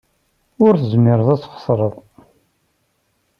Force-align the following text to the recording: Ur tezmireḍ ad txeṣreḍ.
Ur 0.65 0.73
tezmireḍ 0.77 1.27
ad 1.33 1.39
txeṣreḍ. 1.41 1.95